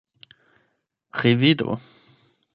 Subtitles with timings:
[1.21, 1.77] revido